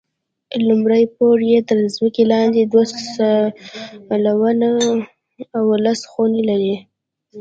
لومړی 0.67 1.03
پوړ 1.15 1.37
یې 1.51 1.59
تر 1.69 1.77
ځمکې 1.95 2.23
لاندې 2.33 2.61
دوه 2.71 2.83
سالونونه 3.15 4.69
او 5.57 5.65
لس 5.85 5.99
خونې 6.11 6.41
لري. 6.49 6.75